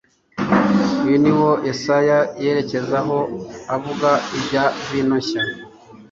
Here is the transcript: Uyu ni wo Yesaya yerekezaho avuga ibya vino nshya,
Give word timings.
Uyu 1.05 1.17
ni 1.23 1.33
wo 1.39 1.51
Yesaya 1.67 2.17
yerekezaho 2.43 3.17
avuga 3.75 4.09
ibya 4.37 4.63
vino 4.87 5.15
nshya, 5.21 5.43